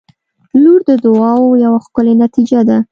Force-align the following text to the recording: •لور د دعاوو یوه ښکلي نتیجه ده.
•لور 0.63 0.79
د 0.89 0.91
دعاوو 1.05 1.59
یوه 1.65 1.79
ښکلي 1.85 2.13
نتیجه 2.23 2.59
ده. 2.69 2.77